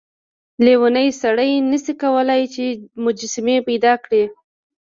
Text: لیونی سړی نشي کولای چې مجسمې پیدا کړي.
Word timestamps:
لیونی 0.65 1.07
سړی 1.21 1.51
نشي 1.69 1.93
کولای 2.01 2.43
چې 2.53 2.65
مجسمې 3.03 3.57
پیدا 3.67 3.93
کړي. 4.03 4.23